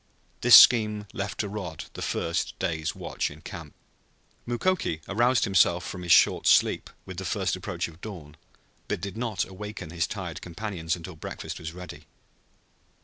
[0.41, 3.75] This scheme left to Rod the first day's watch in camp.
[4.47, 8.35] Mukoki aroused himself from his short sleep with the first approach of dawn
[8.87, 12.05] but did not awaken his tired companions until breakfast was ready.